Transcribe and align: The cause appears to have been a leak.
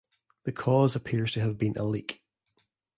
The 0.45 0.51
cause 0.51 0.95
appears 0.95 1.31
to 1.33 1.41
have 1.41 1.59
been 1.59 1.77
a 1.77 1.83
leak. 1.83 2.23